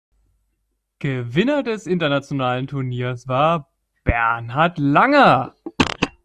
[0.97, 3.71] Gewinner des internationalen Turniers war
[4.03, 5.53] Bernhard Langer.